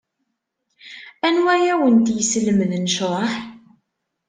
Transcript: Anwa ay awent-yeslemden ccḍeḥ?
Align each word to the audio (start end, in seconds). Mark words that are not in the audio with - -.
Anwa 1.27 1.51
ay 1.55 1.65
awent-yeslemden 1.73 2.87
ccḍeḥ? 2.91 3.31